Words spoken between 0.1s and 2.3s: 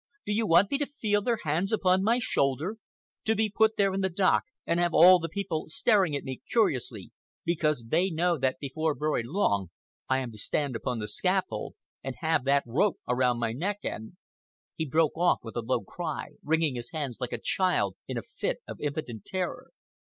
Do you want me to feel their hands upon my